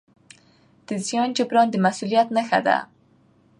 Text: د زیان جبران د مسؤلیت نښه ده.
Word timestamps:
د 0.87 0.89
زیان 1.07 1.29
جبران 1.37 1.67
د 1.71 1.75
مسؤلیت 1.85 2.27
نښه 2.35 2.59
ده. 2.67 2.77